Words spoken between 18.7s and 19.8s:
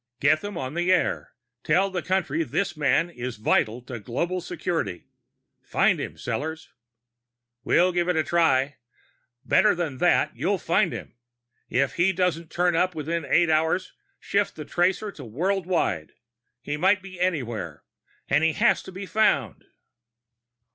to be found!"